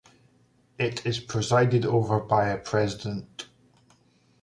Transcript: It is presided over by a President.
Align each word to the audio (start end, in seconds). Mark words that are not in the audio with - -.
It 0.79 1.05
is 1.05 1.19
presided 1.19 1.85
over 1.85 2.19
by 2.19 2.47
a 2.49 2.57
President. 2.57 3.47